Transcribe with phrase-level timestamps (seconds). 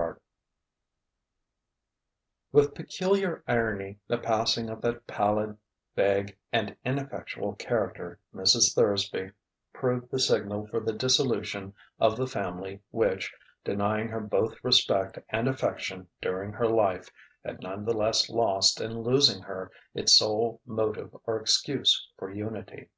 [0.00, 0.20] XXXVII
[2.52, 5.58] With peculiar irony, the passing of that pallid,
[5.94, 8.74] vague, and ineffectual character, Mrs.
[8.74, 9.32] Thursby,
[9.74, 13.30] proved the signal for the dissolution of the family which,
[13.62, 17.10] denying her both respect and affection during her life,
[17.44, 22.88] had none the less lost, in losing her, its sole motive or excuse for unity.